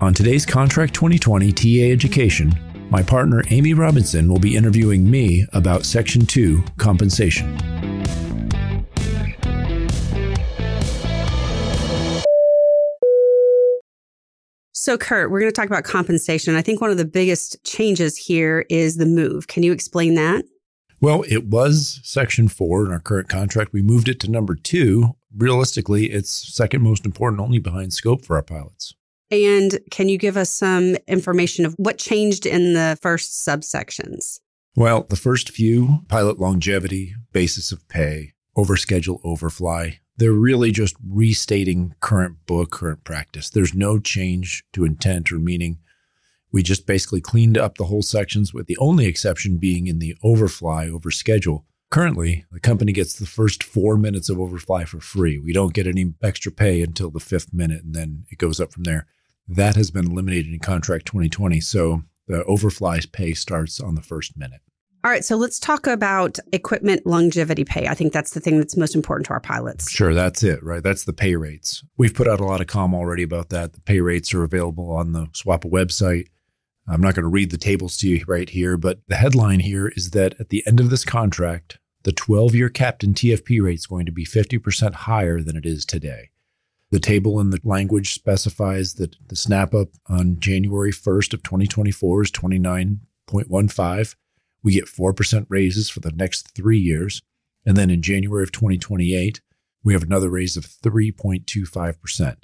[0.00, 2.52] On today's Contract 2020 TA Education,
[2.88, 7.58] my partner Amy Robinson will be interviewing me about Section 2 compensation.
[14.70, 16.54] So, Kurt, we're going to talk about compensation.
[16.54, 19.48] I think one of the biggest changes here is the move.
[19.48, 20.44] Can you explain that?
[21.00, 23.72] Well, it was Section 4 in our current contract.
[23.72, 25.16] We moved it to number two.
[25.36, 28.94] Realistically, it's second most important, only behind scope for our pilots.
[29.30, 34.40] And can you give us some information of what changed in the first subsections?
[34.74, 41.94] Well, the first few pilot longevity, basis of pay, overschedule, overfly, they're really just restating
[42.00, 43.50] current book, current practice.
[43.50, 45.78] There's no change to intent or meaning.
[46.50, 50.16] We just basically cleaned up the whole sections, with the only exception being in the
[50.24, 51.66] overfly over schedule.
[51.90, 55.38] Currently, the company gets the first four minutes of overfly for free.
[55.38, 58.72] We don't get any extra pay until the fifth minute, and then it goes up
[58.72, 59.06] from there.
[59.48, 61.60] That has been eliminated in contract 2020.
[61.60, 64.60] So the overfly pay starts on the first minute.
[65.04, 67.86] All right, so let's talk about equipment longevity pay.
[67.86, 69.88] I think that's the thing that's most important to our pilots.
[69.88, 70.82] Sure, that's it, right?
[70.82, 71.84] That's the pay rates.
[71.96, 73.74] We've put out a lot of com already about that.
[73.74, 76.26] The pay rates are available on the SWAPA website.
[76.88, 79.88] I'm not going to read the tables to you right here, but the headline here
[79.88, 83.86] is that at the end of this contract, the 12 year captain TFP rate is
[83.86, 86.30] going to be 50% higher than it is today.
[86.90, 92.22] The table in the language specifies that the snap up on January 1st of 2024
[92.22, 94.14] is 29.15
[94.62, 97.22] we get 4% raises for the next three years.
[97.64, 99.40] And then in January of 2028,
[99.84, 102.36] we have another raise of 3.25%.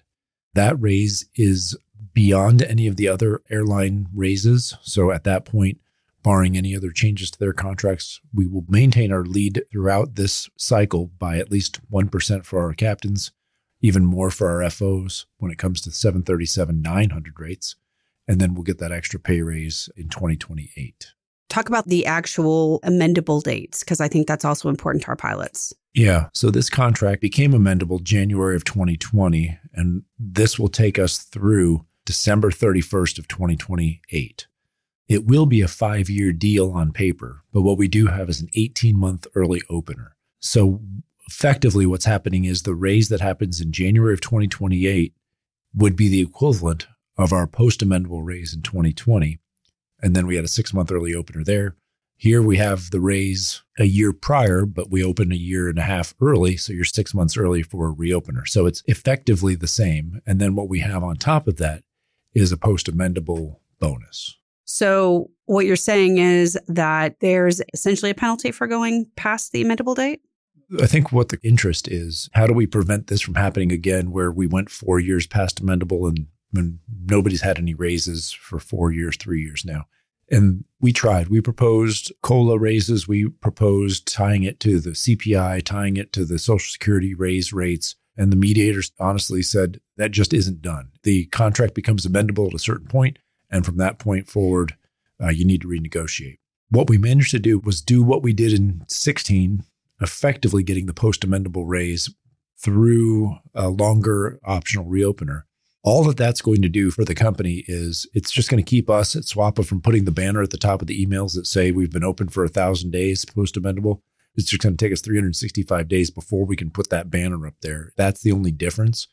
[0.54, 1.76] That raise is
[2.12, 4.76] beyond any of the other airline raises.
[4.82, 5.80] So at that point,
[6.22, 11.10] barring any other changes to their contracts, we will maintain our lead throughout this cycle
[11.18, 13.32] by at least 1% for our captains,
[13.84, 17.76] even more for our FOs when it comes to 737 900 rates.
[18.26, 21.12] And then we'll get that extra pay raise in 2028.
[21.50, 25.74] Talk about the actual amendable dates, because I think that's also important to our pilots.
[25.92, 26.28] Yeah.
[26.32, 32.50] So this contract became amendable January of 2020, and this will take us through December
[32.50, 34.46] 31st of 2028.
[35.08, 38.40] It will be a five year deal on paper, but what we do have is
[38.40, 40.16] an 18 month early opener.
[40.40, 40.80] So
[41.28, 45.14] effectively, what's happening is the raise that happens in January of 2028
[45.74, 46.86] would be the equivalent
[47.16, 49.38] of our post amendable raise in 2020.
[50.02, 51.76] And then we had a six month early opener there.
[52.16, 55.82] Here we have the raise a year prior, but we open a year and a
[55.82, 56.56] half early.
[56.56, 58.46] So you're six months early for a reopener.
[58.46, 60.20] So it's effectively the same.
[60.26, 61.82] And then what we have on top of that
[62.32, 64.38] is a post amendable bonus.
[64.64, 69.94] So what you're saying is that there's essentially a penalty for going past the amendable
[69.94, 70.20] date?
[70.80, 74.30] I think what the interest is how do we prevent this from happening again where
[74.30, 79.16] we went four years past amendable and when nobody's had any raises for four years,
[79.16, 79.86] three years now.
[80.30, 81.28] And we tried.
[81.28, 83.06] We proposed COLA raises.
[83.06, 87.96] We proposed tying it to the CPI, tying it to the Social Security raise rates.
[88.16, 90.90] And the mediators honestly said that just isn't done.
[91.02, 93.18] The contract becomes amendable at a certain point,
[93.50, 94.76] And from that point forward,
[95.22, 96.38] uh, you need to renegotiate.
[96.70, 99.64] What we managed to do was do what we did in 16,
[100.00, 102.12] effectively getting the post amendable raise
[102.58, 105.42] through a longer optional reopener
[105.84, 108.88] all that that's going to do for the company is it's just going to keep
[108.88, 111.70] us at SWAPA from putting the banner at the top of the emails that say
[111.70, 114.00] we've been open for a thousand days post amendable.
[114.34, 117.54] It's just going to take us 365 days before we can put that banner up
[117.60, 117.92] there.
[117.96, 119.06] That's the only difference.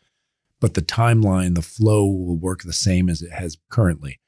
[0.61, 4.19] But the timeline, the flow will work the same as it has currently.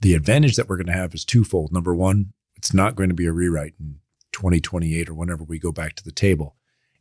[0.00, 1.72] The advantage that we're going to have is twofold.
[1.72, 3.96] Number one, it's not going to be a rewrite in
[4.32, 6.56] 2028 or whenever we go back to the table.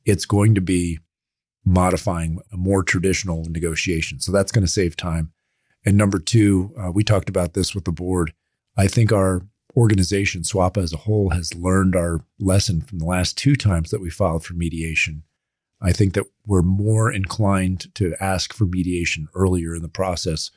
[0.05, 0.99] It's going to be
[1.65, 4.19] modifying a more traditional negotiation.
[4.19, 5.33] So that's going to save time.
[5.85, 8.33] And number two, uh, we talked about this with the board.
[8.77, 9.41] I think our
[9.75, 14.01] organization, SWAPA as a whole, has learned our lesson from the last two times that
[14.01, 15.23] we filed for mediation.
[15.81, 20.51] I think that we're more inclined to ask for mediation earlier in the process.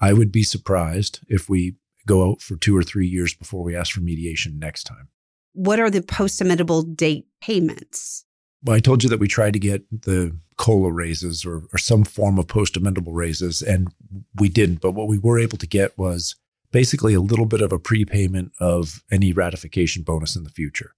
[0.00, 1.76] I would be surprised if we
[2.06, 5.08] go out for two or three years before we ask for mediation next time.
[5.52, 8.24] What are the post amendable date payments?
[8.62, 12.04] Well, I told you that we tried to get the COLA raises or, or some
[12.04, 13.88] form of post amendable raises, and
[14.34, 14.80] we didn't.
[14.80, 16.34] But what we were able to get was
[16.72, 20.94] basically a little bit of a prepayment of any ratification bonus in the future.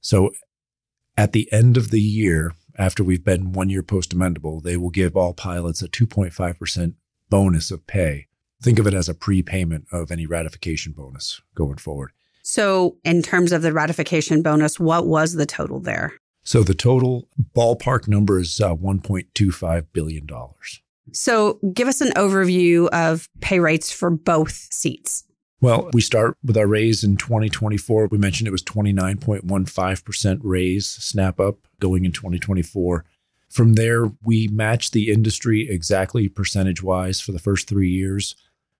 [0.00, 0.32] So
[1.16, 4.90] at the end of the year, after we've been one year post amendable, they will
[4.90, 6.94] give all pilots a 2.5%
[7.28, 8.26] bonus of pay.
[8.62, 12.12] Think of it as a prepayment of any ratification bonus going forward.
[12.50, 16.12] So, in terms of the ratification bonus, what was the total there?
[16.42, 20.26] So the total ballpark number is uh, $1.25 billion.
[21.12, 25.22] So give us an overview of pay rates for both seats.
[25.60, 28.08] Well, we start with our raise in 2024.
[28.10, 33.04] We mentioned it was 29.15% raise snap up going in 2024.
[33.48, 38.34] From there, we match the industry exactly percentage wise for the first three years.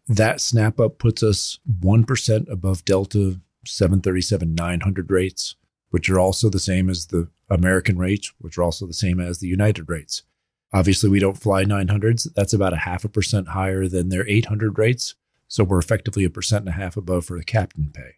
[0.08, 5.56] That snap up puts us 1% above Delta 737 900 rates,
[5.90, 9.38] which are also the same as the American rates, which are also the same as
[9.38, 10.22] the United rates.
[10.72, 12.32] Obviously, we don't fly 900s.
[12.34, 15.14] That's about a half a percent higher than their 800 rates.
[15.48, 18.16] So we're effectively a percent and a half above for the captain pay.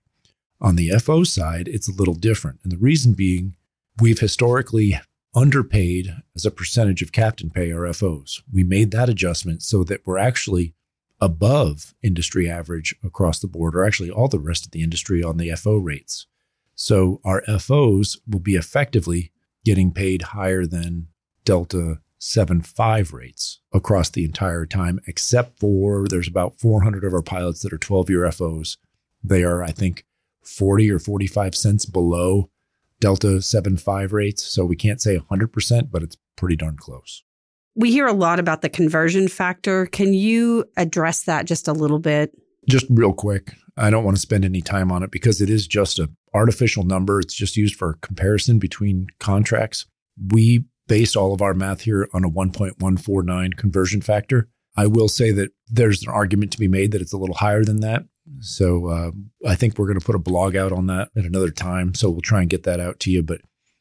[0.61, 2.61] On the FO side, it's a little different.
[2.63, 3.57] And the reason being,
[4.01, 5.01] we've historically
[5.35, 8.43] underpaid as a percentage of captain pay our FOs.
[8.53, 10.75] We made that adjustment so that we're actually
[11.23, 15.37] above industry average across the board, or actually all the rest of the industry on
[15.37, 16.27] the FO rates.
[16.75, 19.31] So our FOs will be effectively
[19.65, 21.07] getting paid higher than
[21.45, 27.23] Delta seven five rates across the entire time, except for there's about 400 of our
[27.23, 28.77] pilots that are 12 year FOs.
[29.23, 30.05] They are, I think,
[30.43, 32.51] 40 or 45 cents below
[32.99, 34.45] Delta seven five rates.
[34.45, 37.23] So we can't say 100%, but it's pretty darn close.
[37.75, 39.87] We hear a lot about the conversion factor.
[39.87, 42.33] Can you address that just a little bit?
[42.69, 43.53] Just real quick.
[43.77, 46.85] I don't want to spend any time on it because it is just an artificial
[46.85, 47.19] number.
[47.19, 49.87] It's just used for comparison between contracts.
[50.31, 54.49] We based all of our math here on a 1.149 conversion factor.
[54.77, 57.65] I will say that there's an argument to be made that it's a little higher
[57.65, 58.05] than that.
[58.41, 59.11] So uh,
[59.49, 61.95] I think we're going to put a blog out on that at another time.
[61.95, 63.23] So we'll try and get that out to you.
[63.23, 63.41] But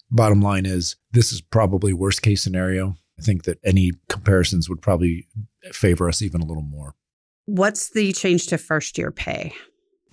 [0.10, 2.96] bottom line is, this is probably worst case scenario.
[3.22, 5.28] I think that any comparisons would probably
[5.72, 6.96] favor us even a little more.
[7.46, 9.54] What's the change to first year pay?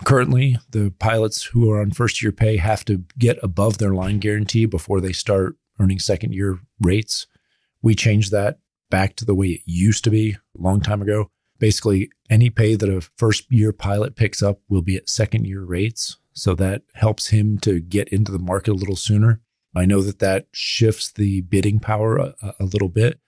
[0.04, 4.18] Currently, the pilots who are on first year pay have to get above their line
[4.18, 7.26] guarantee before they start earning second year rates.
[7.80, 8.58] We changed that
[8.90, 11.30] back to the way it used to be a long time ago.
[11.58, 15.62] Basically, any pay that a first year pilot picks up will be at second year
[15.62, 16.18] rates.
[16.34, 19.40] So that helps him to get into the market a little sooner.
[19.78, 23.20] I know that that shifts the bidding power a, a little bit,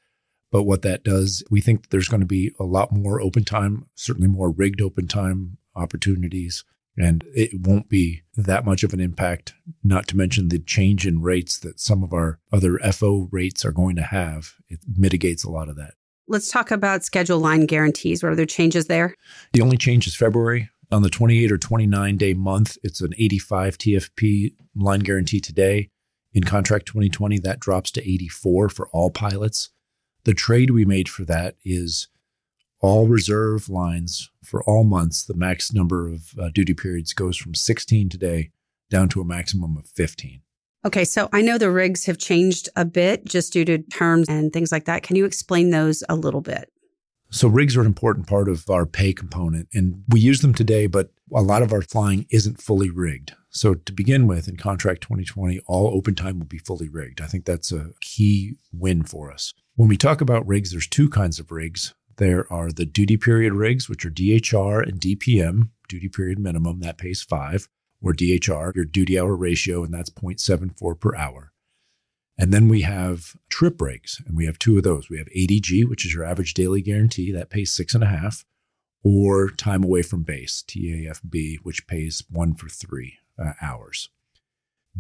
[0.51, 3.87] but what that does, we think there's going to be a lot more open time,
[3.95, 6.65] certainly more rigged open time opportunities
[6.97, 11.23] and it won't be that much of an impact, not to mention the change in
[11.23, 14.55] rates that some of our other FO rates are going to have.
[14.69, 15.95] It mitigates a lot of that.
[16.29, 18.23] Let's talk about schedule line guarantees.
[18.23, 19.15] What are there changes there?
[19.53, 20.69] The only change is February.
[20.93, 25.91] On the 28 or 29 day month, it's an 85 TFP line guarantee today.
[26.33, 29.71] In contract 2020, that drops to 84 for all pilots.
[30.25, 32.09] The trade we made for that is
[32.81, 37.55] all reserve lines for all months, the max number of uh, duty periods goes from
[37.55, 38.51] 16 today
[38.91, 40.41] down to a maximum of 15.
[40.87, 44.51] Okay, so I know the rigs have changed a bit just due to terms and
[44.53, 45.03] things like that.
[45.03, 46.71] Can you explain those a little bit?
[47.33, 50.87] So, rigs are an important part of our pay component, and we use them today,
[50.89, 53.35] but a lot of our flying isn't fully rigged.
[53.53, 57.21] So, to begin with, in contract 2020, all open time will be fully rigged.
[57.21, 59.53] I think that's a key win for us.
[59.75, 61.93] When we talk about rigs, there's two kinds of rigs.
[62.17, 66.97] There are the duty period rigs, which are DHR and DPM, duty period minimum, that
[66.97, 67.69] pays five,
[68.01, 71.53] or DHR, your duty hour ratio, and that's 0.74 per hour.
[72.39, 75.11] And then we have trip rigs, and we have two of those.
[75.11, 78.45] We have ADG, which is your average daily guarantee, that pays six and a half,
[79.03, 84.11] or time away from base, TAFB, which pays one for three uh, hours.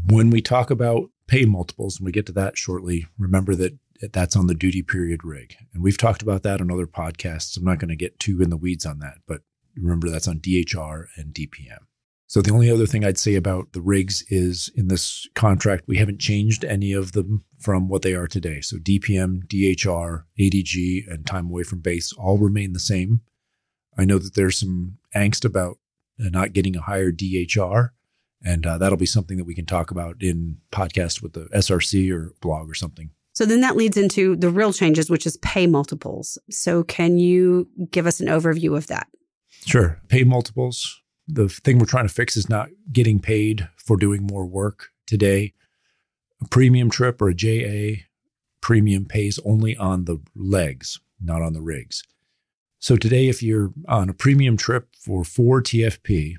[0.06, 3.78] When we talk about pay multiples, and we get to that shortly, remember that
[4.12, 5.56] that's on the duty period rig.
[5.74, 7.56] And we've talked about that on other podcasts.
[7.56, 9.42] I'm not going to get too in the weeds on that, but
[9.76, 11.78] remember that's on DHR and DPM.
[12.26, 15.96] So the only other thing I'd say about the rigs is in this contract, we
[15.96, 18.60] haven't changed any of them from what they are today.
[18.60, 23.22] So DPM, DHR, ADG, and time away from base all remain the same.
[23.98, 25.78] I know that there's some angst about
[26.24, 27.90] uh, not getting a higher DHR,
[28.44, 32.10] and uh, that'll be something that we can talk about in podcast with the SRC
[32.12, 35.66] or blog or something so then that leads into the real changes, which is pay
[35.66, 36.36] multiples.
[36.50, 39.08] So can you give us an overview of that?
[39.64, 40.00] Sure.
[40.08, 41.00] Pay multiples.
[41.28, 45.54] The thing we're trying to fix is not getting paid for doing more work today.
[46.42, 48.02] A premium trip or a JA
[48.60, 52.02] premium pays only on the legs, not on the rigs.
[52.78, 56.36] So today, if you're on a premium trip for four TFP,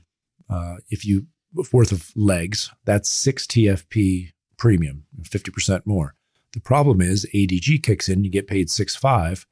[0.50, 6.16] uh, if you worth of legs, that's six TFP premium, 50% more.
[6.54, 9.48] The problem is ADG kicks in, you get paid six five.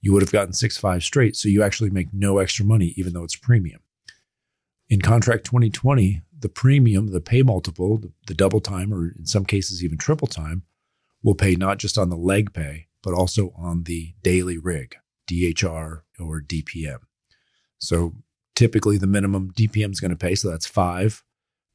[0.00, 3.12] You would have gotten six five straight, so you actually make no extra money, even
[3.12, 3.80] though it's premium.
[4.88, 9.44] In contract 2020, the premium, the pay multiple, the, the double time, or in some
[9.44, 10.62] cases even triple time,
[11.22, 14.96] will pay not just on the leg pay, but also on the daily rig,
[15.30, 16.98] DHR or DPM.
[17.78, 18.14] So
[18.54, 20.34] typically the minimum DPM is going to pay.
[20.34, 21.22] So that's five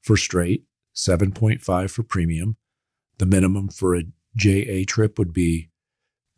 [0.05, 0.63] for straight,
[0.95, 2.57] 7.5 for premium.
[3.17, 4.03] The minimum for a
[4.38, 5.69] JA trip would be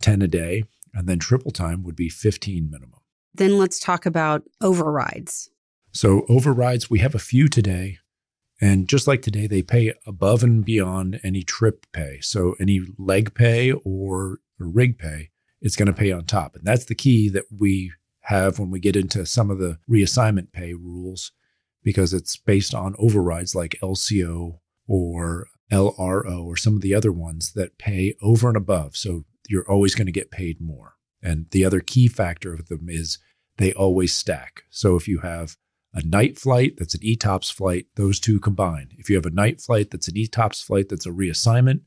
[0.02, 3.00] 10 a day, and then triple time would be 15 minimum.
[3.34, 5.50] Then let's talk about overrides.
[5.92, 7.98] So, overrides, we have a few today.
[8.62, 12.20] And just like today, they pay above and beyond any trip pay.
[12.22, 15.30] So, any leg pay or rig pay,
[15.62, 16.56] it's going to pay on top.
[16.56, 20.52] And that's the key that we have when we get into some of the reassignment
[20.52, 21.32] pay rules,
[21.88, 27.54] because it's based on overrides like LCO or LRO or some of the other ones
[27.54, 28.98] that pay over and above.
[28.98, 30.96] So, you're always going to get paid more.
[31.24, 33.20] And the other key factor of them is
[33.58, 34.64] they always stack.
[34.70, 35.56] So if you have
[35.94, 38.90] a night flight that's an ETOPS flight, those two combine.
[38.98, 41.84] If you have a night flight that's an ETOPS flight that's a reassignment,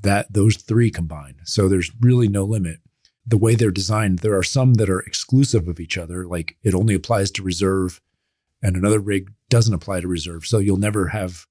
[0.00, 1.36] that those three combine.
[1.44, 2.80] So there's really no limit.
[3.24, 6.74] The way they're designed, there are some that are exclusive of each other, like it
[6.74, 8.00] only applies to reserve
[8.62, 10.46] and another rig doesn't apply to reserve.
[10.46, 11.46] So you'll never have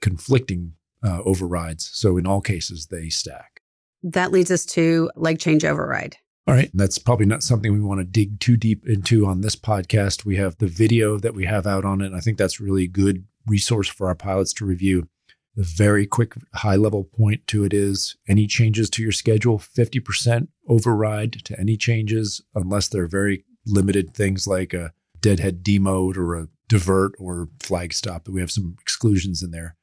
[0.00, 0.74] conflicting
[1.04, 1.90] uh, overrides.
[1.92, 3.62] So in all cases, they stack.
[4.02, 6.16] That leads us to leg change override.
[6.46, 6.70] All right.
[6.74, 10.24] That's probably not something we want to dig too deep into on this podcast.
[10.24, 12.12] We have the video that we have out on it.
[12.12, 15.08] I think that's really a good resource for our pilots to review.
[15.56, 20.48] The very quick high level point to it is any changes to your schedule, 50%
[20.68, 26.48] override to any changes, unless they're very limited things like a deadhead demode or a
[26.68, 28.28] divert or flag stop.
[28.28, 29.76] We have some exclusions in there.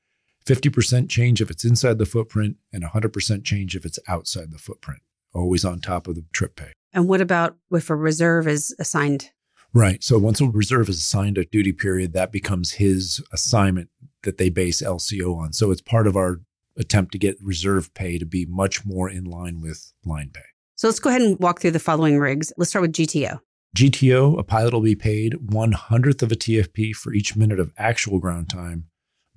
[0.46, 5.02] 50% change if it's inside the footprint and 100% change if it's outside the footprint
[5.34, 6.72] always on top of the trip pay.
[6.94, 9.30] And what about if a reserve is assigned?
[9.74, 10.04] Right.
[10.04, 13.90] So once a reserve is assigned a duty period, that becomes his assignment
[14.24, 15.54] that they base LCO on.
[15.54, 16.42] So it's part of our
[16.78, 20.42] attempt to get reserve pay to be much more in line with line pay.
[20.76, 22.54] So let's go ahead and walk through the following rigs.
[22.58, 23.40] Let's start with GTO.
[23.78, 27.72] GTO, a pilot will be paid one hundredth of a TFP for each minute of
[27.78, 28.86] actual ground time,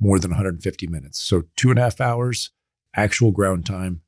[0.01, 1.21] more than 150 minutes.
[1.21, 2.51] So two and a half hours
[2.97, 4.01] actual ground time,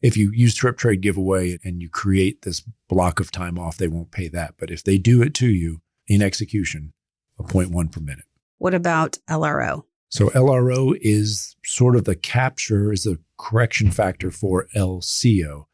[0.00, 3.88] if you use trip trade giveaway and you create this block of time off, they
[3.88, 4.54] won't pay that.
[4.60, 6.92] But if they do it to you in execution,
[7.40, 8.26] a 0.1 per minute.
[8.58, 9.82] What about LRO?
[10.08, 15.64] So LRO is sort of the capture, is the correction factor for LCO.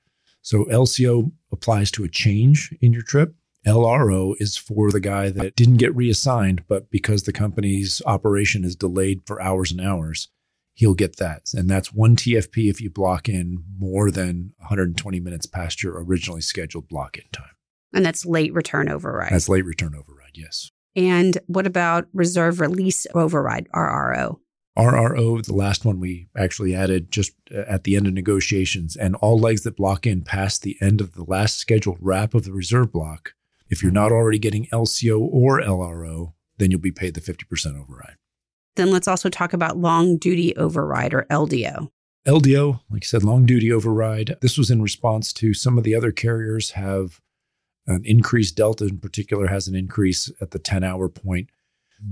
[0.41, 3.35] So LCO applies to a change in your trip.
[3.67, 8.77] LRO is for the guy that didn't get reassigned, but because the company's operation is
[8.77, 10.29] delayed for hours and hours,
[10.75, 11.43] he'll get that.
[11.53, 16.43] And that's one TFP if you block in more than 120 minutes past your originally
[16.43, 17.51] scheduled block in time.
[17.93, 19.33] And that's late return override.
[19.33, 20.71] That's late return override, yes.
[20.95, 24.39] And what about reserve release override, RRO?
[24.79, 29.17] RRO, the last one we actually added just uh, at the end of negotiations, and
[29.17, 32.53] all legs that block in past the end of the last scheduled wrap of the
[32.53, 33.33] reserve block,
[33.69, 38.17] if you're not already getting LCO or LRO, then you'll be paid the 50% override.
[38.77, 41.91] Then let's also talk about long duty override or LDO.
[42.27, 44.37] LDO, like I said, long duty override.
[44.43, 47.21] This was in response to some of the other carriers have
[47.87, 51.51] an increased Delta in particular has an increase at the 10 hour point.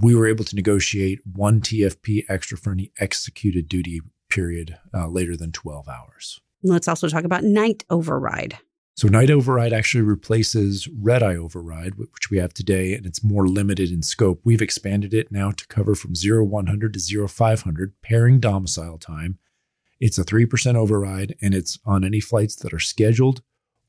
[0.01, 5.37] We were able to negotiate one TFP extra for any executed duty period uh, later
[5.37, 6.41] than 12 hours.
[6.63, 8.57] Let's also talk about night override.
[8.97, 13.49] So night override actually replaces red eye override, which we have today, and it's more
[13.49, 14.41] limited in scope.
[14.45, 19.39] We've expanded it now to cover from 0100 to 0500 pairing domicile time.
[19.99, 23.43] It's a 3% override and it's on any flights that are scheduled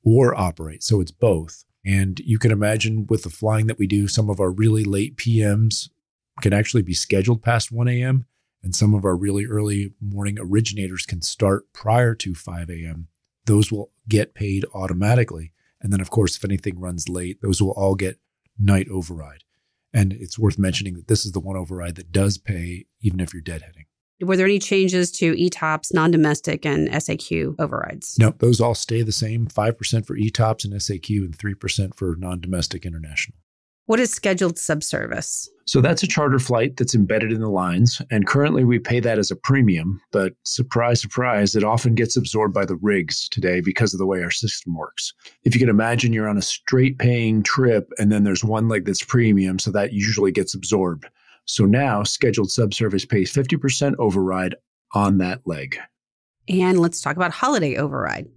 [0.04, 0.82] or operate.
[0.82, 1.66] So it's both.
[1.86, 5.18] And you can imagine with the flying that we do, some of our really late
[5.18, 5.90] PMs
[6.42, 8.26] can actually be scheduled past 1 a.m.
[8.64, 13.08] And some of our really early morning originators can start prior to 5 a.m
[13.46, 15.52] those will get paid automatically.
[15.82, 18.20] And then, of course, if anything runs late, those will all get
[18.58, 19.44] night override.
[19.94, 23.34] And it's worth mentioning that this is the one override that does pay even if
[23.34, 23.86] you're deadheading.
[24.22, 28.18] Were there any changes to ETOPS, non domestic, and SAQ overrides?
[28.18, 32.40] No, those all stay the same 5% for ETOPS and SAQ and 3% for non
[32.40, 33.38] domestic international.
[33.88, 35.48] What is scheduled subservice?
[35.68, 38.02] So that's a charter flight that's embedded in the lines.
[38.10, 40.02] And currently we pay that as a premium.
[40.12, 44.24] But surprise, surprise, it often gets absorbed by the rigs today because of the way
[44.24, 45.14] our system works.
[45.44, 48.86] If you can imagine you're on a straight paying trip and then there's one leg
[48.86, 51.06] that's premium, so that usually gets absorbed.
[51.46, 54.56] So now scheduled subservice pays 50% override
[54.94, 55.78] on that leg.
[56.50, 58.28] And let's talk about holiday override.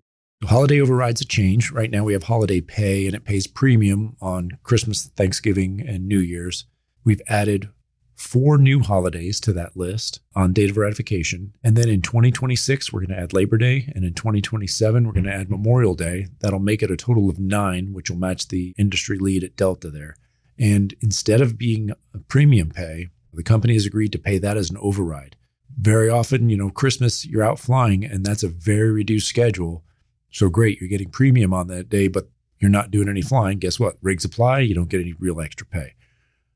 [0.44, 1.72] Holiday overrides a change.
[1.72, 6.20] Right now we have holiday pay and it pays premium on Christmas, Thanksgiving, and New
[6.20, 6.64] Year's.
[7.04, 7.70] We've added
[8.14, 11.54] four new holidays to that list on date of ratification.
[11.64, 13.92] And then in 2026, we're going to add Labor Day.
[13.94, 16.28] And in 2027, we're going to add Memorial Day.
[16.40, 19.90] That'll make it a total of nine, which will match the industry lead at Delta
[19.90, 20.16] there.
[20.58, 24.70] And instead of being a premium pay, the company has agreed to pay that as
[24.70, 25.36] an override.
[25.78, 29.84] Very often, you know, Christmas, you're out flying and that's a very reduced schedule.
[30.30, 33.58] So great, you're getting premium on that day, but you're not doing any flying.
[33.58, 33.96] Guess what?
[34.02, 35.94] Rigs apply, you don't get any real extra pay.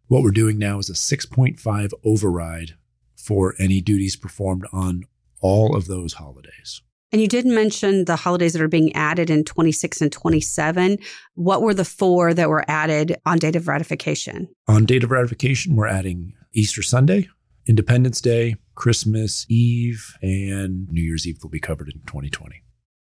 [0.09, 2.75] What we're doing now is a 6.5 override
[3.17, 5.05] for any duties performed on
[5.41, 6.83] all of those holidays.
[7.13, 10.99] And you did mention the holidays that are being added in 26 and 27.
[11.35, 14.49] What were the four that were added on date of ratification?
[14.67, 17.29] On date of ratification, we're adding Easter Sunday,
[17.67, 22.62] Independence Day, Christmas Eve, and New Year's Eve will be covered in 2020.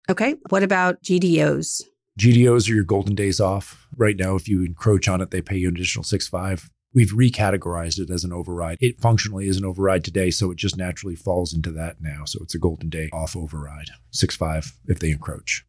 [0.10, 0.36] Okay.
[0.50, 1.84] What about GDOs?
[2.20, 3.88] GDOs are your golden days off.
[3.96, 6.70] Right now, if you encroach on it, they pay you an additional six five.
[6.94, 8.78] We've recategorized it as an override.
[8.80, 12.26] It functionally is an override today, so it just naturally falls into that now.
[12.26, 15.66] So it's a golden day off override, six five if they encroach.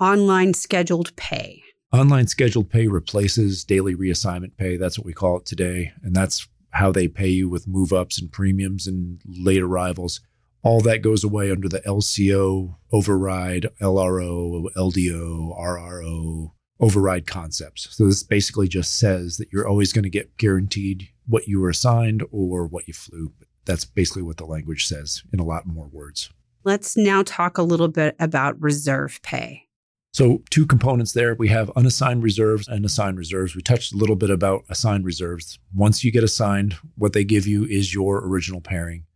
[0.00, 1.62] Online scheduled pay.
[1.92, 4.76] Online scheduled pay replaces daily reassignment pay.
[4.76, 5.92] That's what we call it today.
[6.02, 10.20] And that's how they pay you with move ups and premiums and late arrivals.
[10.62, 17.88] All that goes away under the LCO override, LRO, LDO, RRO, override concepts.
[17.96, 21.70] So this basically just says that you're always going to get guaranteed what you were
[21.70, 23.32] assigned or what you flew.
[23.64, 26.30] That's basically what the language says in a lot more words.
[26.64, 29.68] Let's now talk a little bit about reserve pay.
[30.12, 31.34] So, two components there.
[31.34, 33.56] We have unassigned reserves and assigned reserves.
[33.56, 35.58] We touched a little bit about assigned reserves.
[35.74, 39.06] Once you get assigned, what they give you is your original pairing.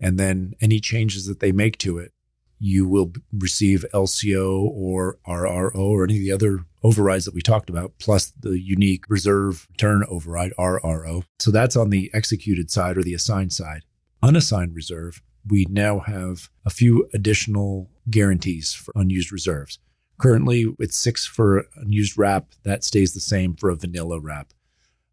[0.00, 2.12] And then any changes that they make to it,
[2.60, 7.70] you will receive LCO or RRO or any of the other overrides that we talked
[7.70, 11.24] about, plus the unique reserve return override, RRO.
[11.38, 13.82] So that's on the executed side or the assigned side.
[14.22, 19.78] Unassigned reserve, we now have a few additional guarantees for unused reserves.
[20.18, 22.48] Currently, it's six for unused wrap.
[22.64, 24.52] That stays the same for a vanilla wrap.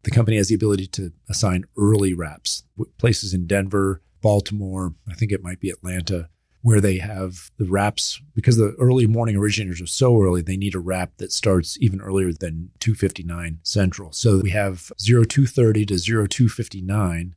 [0.02, 2.64] The company has the ability to assign early wraps,
[2.98, 6.28] places in Denver, Baltimore, I think it might be Atlanta,
[6.66, 10.74] where they have the wraps because the early morning originators are so early they need
[10.74, 14.10] a wrap that starts even earlier than 259 central.
[14.10, 17.36] So we have 0230 to 0259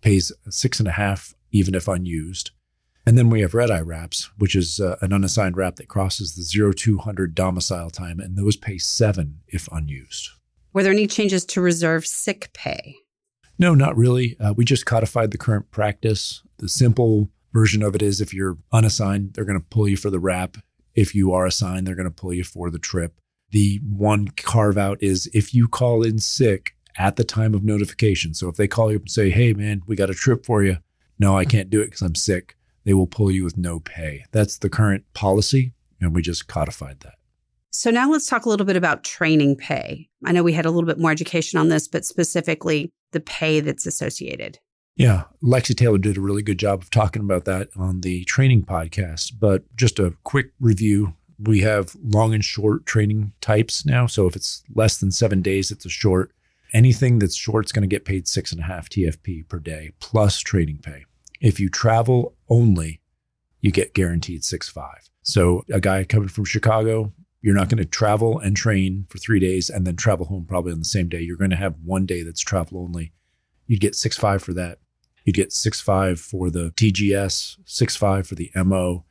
[0.00, 2.52] pays six and a half even if unused.
[3.04, 6.34] And then we have red eye wraps which is uh, an unassigned wrap that crosses
[6.34, 10.30] the 0200 domicile time and those pay seven if unused.
[10.72, 12.96] Were there any changes to reserve sick pay
[13.60, 18.02] no not really uh, we just codified the current practice the simple version of it
[18.02, 20.56] is if you're unassigned, they're going to pull you for the wrap.
[20.94, 23.20] If you are assigned, they're going to pull you for the trip.
[23.50, 28.34] The one carve out is if you call in sick at the time of notification.
[28.34, 30.62] So if they call you up and say, hey, man, we got a trip for
[30.62, 30.78] you.
[31.18, 32.56] No, I can't do it because I'm sick.
[32.84, 34.24] They will pull you with no pay.
[34.32, 35.72] That's the current policy.
[36.00, 37.14] And we just codified that.
[37.70, 40.08] So now let's talk a little bit about training pay.
[40.24, 43.60] I know we had a little bit more education on this, but specifically the pay
[43.60, 44.58] that's associated.
[44.96, 48.64] Yeah, Lexi Taylor did a really good job of talking about that on the training
[48.64, 49.32] podcast.
[49.38, 54.06] But just a quick review we have long and short training types now.
[54.06, 56.32] So if it's less than seven days, it's a short.
[56.72, 59.92] Anything that's short is going to get paid six and a half TFP per day
[60.00, 61.04] plus training pay.
[61.40, 63.00] If you travel only,
[63.60, 65.08] you get guaranteed six five.
[65.22, 69.40] So a guy coming from Chicago, you're not going to travel and train for three
[69.40, 71.20] days and then travel home probably on the same day.
[71.20, 73.12] You're going to have one day that's travel only.
[73.66, 74.78] You'd get six five for that.
[75.24, 79.04] You'd get six five for the TGS, six five for the MO.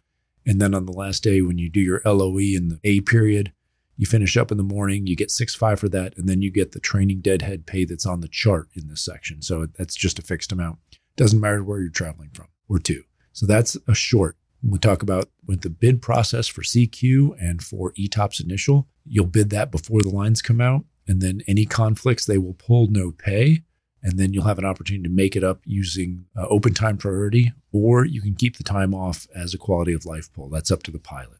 [0.45, 3.51] And then on the last day, when you do your LOE in the A period,
[3.97, 6.51] you finish up in the morning, you get six five for that, and then you
[6.51, 9.41] get the training deadhead pay that's on the chart in this section.
[9.41, 10.79] So that's just a fixed amount.
[11.17, 13.03] Doesn't matter where you're traveling from or to.
[13.33, 14.37] So that's a short.
[14.61, 19.49] We talk about with the bid process for CQ and for ETOPS initial, you'll bid
[19.51, 20.83] that before the lines come out.
[21.07, 23.63] And then any conflicts, they will pull no pay
[24.01, 27.51] and then you'll have an opportunity to make it up using uh, open time priority,
[27.71, 30.49] or you can keep the time off as a quality of life pull.
[30.49, 31.37] That's up to the pilot.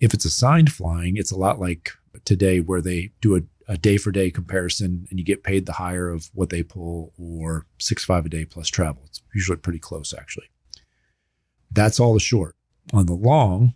[0.00, 1.92] If it's assigned flying, it's a lot like
[2.24, 5.72] today where they do a, a day for day comparison and you get paid the
[5.72, 9.02] higher of what they pull or six five a day plus travel.
[9.06, 10.46] It's usually pretty close actually.
[11.74, 12.56] That's all the short.
[12.92, 13.74] On the long,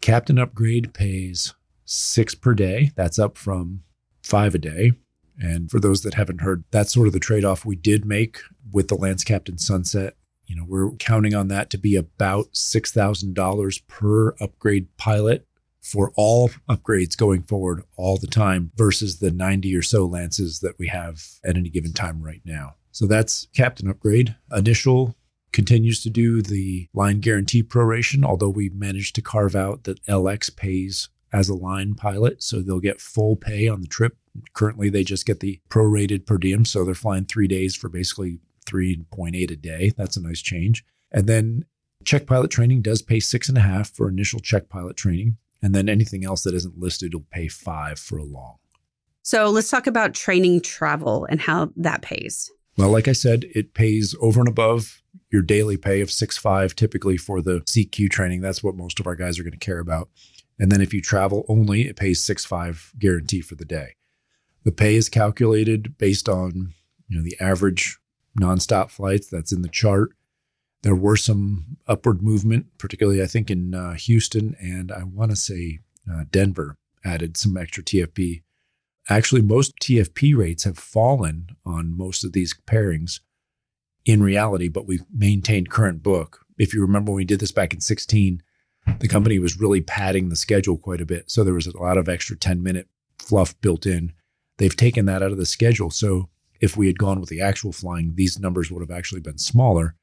[0.00, 2.92] captain upgrade pays six per day.
[2.96, 3.82] That's up from
[4.22, 4.92] five a day.
[5.38, 8.40] And for those that haven't heard, that's sort of the trade off we did make
[8.72, 10.14] with the Lance Captain Sunset.
[10.44, 15.46] You know, we're counting on that to be about $6,000 per upgrade pilot
[15.80, 20.78] for all upgrades going forward all the time versus the 90 or so lances that
[20.78, 22.74] we have at any given time right now.
[22.92, 24.36] So that's captain upgrade.
[24.54, 25.14] Initial
[25.52, 30.54] continues to do the line guarantee proration, although we managed to carve out that LX
[30.54, 32.42] pays as a line pilot.
[32.42, 34.16] So they'll get full pay on the trip.
[34.52, 36.64] Currently, they just get the prorated per diem.
[36.64, 39.92] So they're flying three days for basically 3.8 a day.
[39.96, 40.84] That's a nice change.
[41.10, 41.64] And then
[42.04, 45.36] check pilot training does pay six and a half for initial check pilot training.
[45.62, 48.56] And then anything else that isn't listed will pay five for a long.
[49.22, 52.50] So let's talk about training travel and how that pays.
[52.78, 54.99] Well, like I said, it pays over and above
[55.30, 58.40] your daily pay of six five typically for the CQ training.
[58.40, 60.08] That's what most of our guys are going to care about.
[60.58, 63.94] And then if you travel only, it pays six five guarantee for the day.
[64.64, 66.74] The pay is calculated based on
[67.08, 67.98] you know the average
[68.38, 70.10] nonstop flights that's in the chart.
[70.82, 75.36] There were some upward movement, particularly I think in uh, Houston and I want to
[75.36, 78.42] say uh, Denver added some extra TFP
[79.10, 83.18] Actually, most TFP rates have fallen on most of these pairings
[84.04, 86.44] in reality, but we've maintained current book.
[86.58, 88.42] If you remember when we did this back in 16,
[88.98, 91.30] the company was really padding the schedule quite a bit.
[91.30, 94.12] So there was a lot of extra 10 minute fluff built in.
[94.58, 95.90] They've taken that out of the schedule.
[95.90, 96.28] So
[96.60, 99.94] if we had gone with the actual flying, these numbers would have actually been smaller.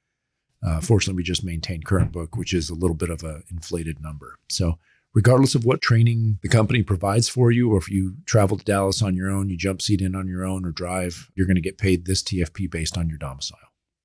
[0.66, 4.02] Uh, fortunately, we just maintained current book, which is a little bit of an inflated
[4.02, 4.38] number.
[4.50, 4.80] So
[5.14, 9.02] regardless of what training the company provides for you, or if you travel to Dallas
[9.02, 11.62] on your own, you jump seat in on your own or drive, you're going to
[11.62, 13.60] get paid this TFP based on your domicile.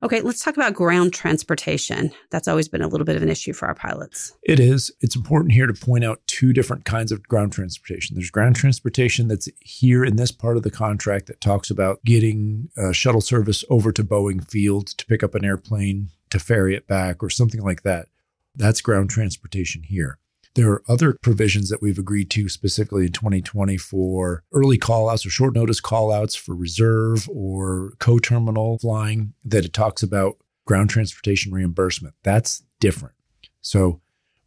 [0.05, 2.11] Okay, let's talk about ground transportation.
[2.31, 4.37] That's always been a little bit of an issue for our pilots.
[4.43, 4.91] It is.
[5.01, 8.17] It's important here to point out two different kinds of ground transportation.
[8.17, 12.69] There's ground transportation that's here in this part of the contract that talks about getting
[12.77, 16.89] a shuttle service over to Boeing Field to pick up an airplane to ferry it
[16.89, 18.09] back or something like that.
[18.57, 20.19] That's ground transportation here.
[20.55, 25.31] There are other provisions that we've agreed to specifically in 2020 for early callouts or
[25.31, 30.37] short notice callouts for reserve or co terminal flying that it talks about
[30.67, 32.15] ground transportation reimbursement.
[32.23, 33.15] That's different.
[33.63, 34.01] So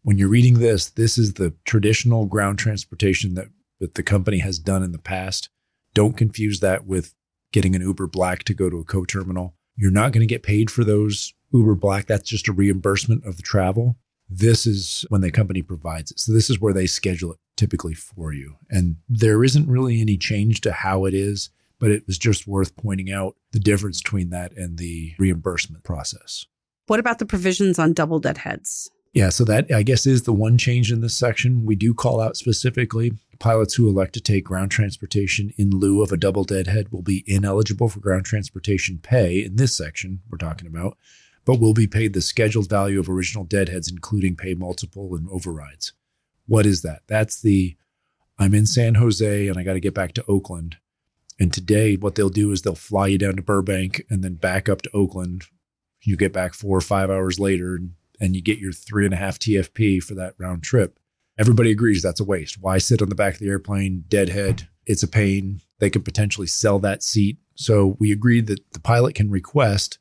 [0.04, 3.48] when you're reading this, this is the traditional ground transportation that,
[3.80, 5.50] that the company has done in the past.
[5.96, 7.16] Don't confuse that with
[7.52, 9.56] getting an Uber Black to go to a co terminal.
[9.76, 12.06] You're not going to get paid for those Uber Black.
[12.06, 13.98] That's just a reimbursement of the travel.
[14.30, 16.20] This is when the company provides it.
[16.20, 18.56] So this is where they schedule it typically for you.
[18.70, 22.76] And there isn't really any change to how it is, but it was just worth
[22.76, 26.46] pointing out the difference between that and the reimbursement process.
[26.88, 28.90] What about the provisions on double deadheads?
[29.14, 31.66] Yeah, so that I guess is the one change in this section.
[31.66, 36.12] We do call out specifically pilots who elect to take ground transportation in lieu of
[36.12, 40.68] a double deadhead will be ineligible for ground transportation pay in this section we're talking
[40.68, 40.98] about
[41.46, 45.94] but will be paid the scheduled value of original deadheads, including pay multiple and overrides.
[46.48, 47.02] What is that?
[47.08, 47.78] That's the
[48.38, 50.78] I'm in San Jose and I got to get back to Oakland.
[51.40, 54.68] And today, what they'll do is they'll fly you down to Burbank and then back
[54.70, 55.46] up to Oakland.
[56.02, 59.14] You get back four or five hours later and, and you get your three and
[59.14, 61.00] a half TFP for that round trip.
[61.38, 62.62] Everybody agrees that's a waste.
[62.62, 64.68] Why sit on the back of the airplane, deadhead?
[64.86, 65.62] It's a pain.
[65.80, 67.38] They could potentially sell that seat.
[67.56, 69.98] So we agreed that the pilot can request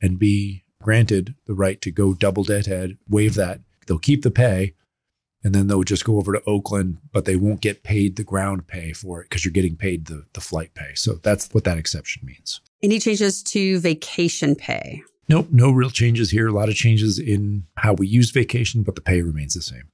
[0.00, 3.60] and be granted the right to go double deadhead, waive that.
[3.86, 4.74] They'll keep the pay
[5.44, 8.66] and then they'll just go over to Oakland, but they won't get paid the ground
[8.66, 10.94] pay for it because you're getting paid the, the flight pay.
[10.94, 12.60] So that's what that exception means.
[12.82, 15.02] Any changes to vacation pay?
[15.28, 16.48] Nope, no real changes here.
[16.48, 19.90] A lot of changes in how we use vacation, but the pay remains the same.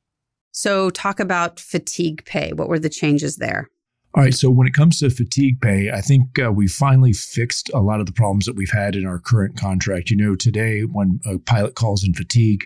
[0.52, 2.52] So, talk about fatigue pay.
[2.52, 3.68] What were the changes there?
[4.16, 4.34] All right.
[4.34, 7.98] So when it comes to fatigue pay, I think uh, we finally fixed a lot
[7.98, 10.08] of the problems that we've had in our current contract.
[10.08, 12.64] You know, today when a pilot calls in fatigue,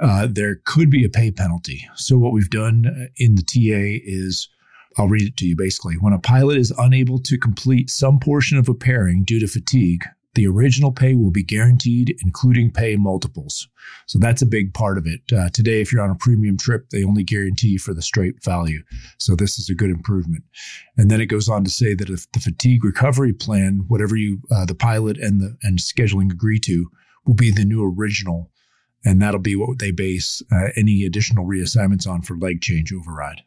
[0.00, 1.86] uh, there could be a pay penalty.
[1.96, 4.48] So what we've done uh, in the TA is,
[4.96, 5.96] I'll read it to you basically.
[5.96, 10.04] When a pilot is unable to complete some portion of a pairing due to fatigue,
[10.34, 13.68] the original pay will be guaranteed, including pay multiples.
[14.06, 15.20] So that's a big part of it.
[15.32, 18.82] Uh, today, if you're on a premium trip, they only guarantee for the straight value.
[19.18, 20.44] So this is a good improvement.
[20.96, 24.40] And then it goes on to say that if the fatigue recovery plan, whatever you
[24.50, 26.90] uh, the pilot and the and scheduling agree to,
[27.26, 28.50] will be the new original,
[29.04, 33.42] and that'll be what they base uh, any additional reassignments on for leg change override.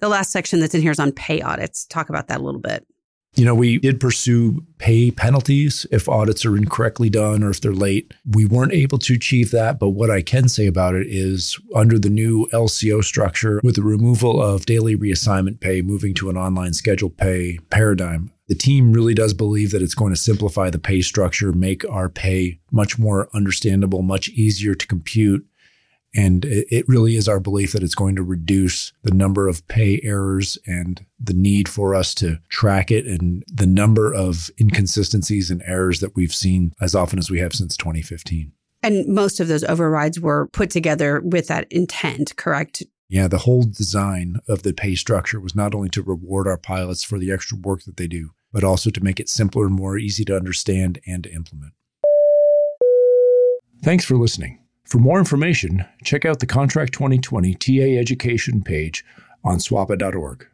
[0.00, 1.86] The last section that's in here is on pay audits.
[1.86, 2.86] Talk about that a little bit.
[3.34, 7.72] You know, we did pursue pay penalties if audits are incorrectly done or if they're
[7.72, 8.12] late.
[8.28, 11.98] We weren't able to achieve that, but what I can say about it is under
[11.98, 16.72] the new LCO structure, with the removal of daily reassignment pay, moving to an online
[16.72, 21.02] schedule pay paradigm, the team really does believe that it's going to simplify the pay
[21.02, 25.46] structure, make our pay much more understandable, much easier to compute,
[26.14, 30.00] And it really is our belief that it's going to reduce the number of pay
[30.02, 35.62] errors and the need for us to track it and the number of inconsistencies and
[35.66, 38.52] errors that we've seen as often as we have since 2015.
[38.82, 42.82] And most of those overrides were put together with that intent, correct?
[43.08, 47.02] Yeah, the whole design of the pay structure was not only to reward our pilots
[47.02, 49.98] for the extra work that they do, but also to make it simpler and more
[49.98, 51.72] easy to understand and to implement.
[53.82, 54.58] Thanks for listening.
[54.88, 59.04] For more information, check out the Contract 2020 TA Education page
[59.44, 60.46] on swapa.org.